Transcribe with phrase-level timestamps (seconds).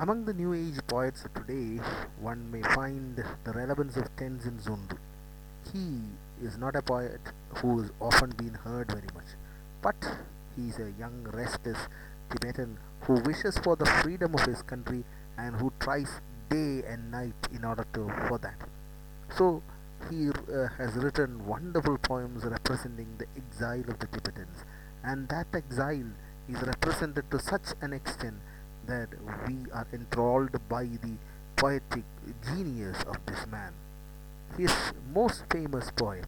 [0.00, 1.78] Among the New Age poets of today,
[2.18, 4.96] one may find the relevance of Tenzin Tsundue.
[5.74, 6.00] He
[6.42, 7.20] is not a poet
[7.56, 9.36] who has often been heard very much,
[9.82, 10.16] but
[10.56, 11.76] he is a young, restless
[12.30, 15.04] Tibetan who wishes for the freedom of his country
[15.36, 16.08] and who tries
[16.48, 18.56] day and night in order to for that.
[19.36, 19.62] So
[20.08, 24.64] he uh, has written wonderful poems representing the exile of the Tibetans,
[25.04, 26.08] and that exile
[26.48, 28.36] is represented to such an extent
[28.90, 29.08] that
[29.46, 31.12] we are enthralled by the
[31.54, 32.02] poetic
[32.44, 33.72] genius of this man.
[34.58, 34.72] His
[35.14, 36.24] most famous poem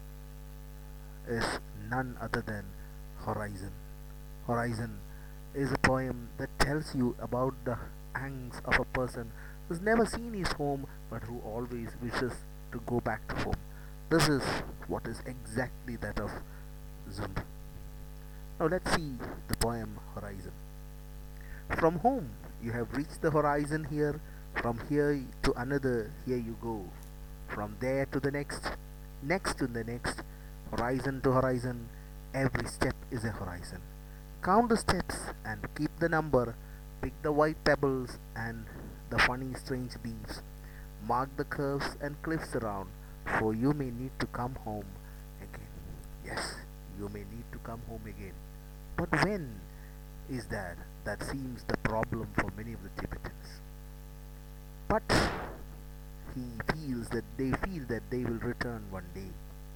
[1.29, 1.45] is
[1.91, 2.65] none other than
[3.25, 3.73] Horizon.
[4.47, 4.98] Horizon
[5.56, 7.77] is a poem that tells you about the
[8.15, 9.33] angst of a person
[9.67, 12.33] who's never seen his home but who always wishes
[12.70, 13.62] to go back to home.
[14.09, 14.42] This is
[14.87, 16.31] what is exactly that of
[17.11, 17.42] Tsundue.
[18.61, 19.15] Now let's see
[19.48, 20.53] the poem Horizon.
[21.77, 22.31] From home
[22.62, 24.21] you have reached the horizon here,
[24.55, 26.84] from here to another, here you go.
[27.48, 28.70] From there to the next,
[29.23, 30.23] next to the next,
[30.70, 31.89] horizon to horizon,
[32.34, 33.81] every step is a horizon.
[34.42, 36.55] Count the steps and keep the number,
[37.00, 38.65] pick the white pebbles and
[39.11, 40.42] the funny strange leaves.
[41.06, 42.89] Mark the curves and cliffs around,
[43.39, 44.87] for you may need to come home
[45.42, 45.75] again.
[46.25, 46.55] Yes,
[46.98, 48.34] you may need to come home again.
[48.97, 49.61] But when
[50.33, 50.77] is that?
[51.05, 53.61] That seems the problem for many of the Tibetans.
[54.88, 55.02] But
[56.34, 59.30] he feels that they feel that they will return one day.